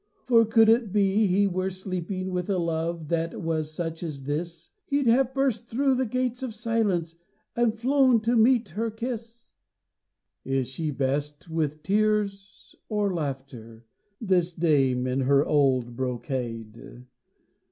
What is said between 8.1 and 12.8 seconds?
to meet her kiss." Is she best with tears